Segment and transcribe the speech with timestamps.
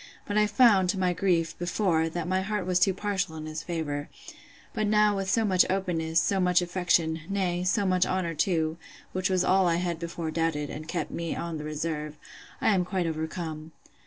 [0.25, 3.61] but I found, to my grief, before, that my heart was too partial in his
[3.61, 4.09] favour;
[4.73, 8.77] but now with so much openness, so much affection; nay, so much honour too,
[9.13, 12.17] (which was all I had before doubted, and kept me on the reserve,)
[12.59, 13.73] I am quite overcome.